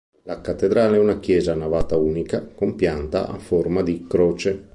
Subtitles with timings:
[0.23, 4.69] La cattedrale è una chiesa a navata unica con pianta a forma di croce.